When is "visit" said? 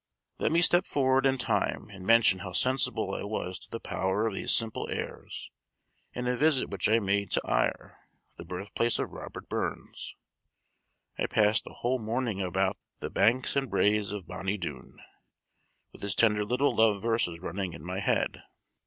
6.35-6.69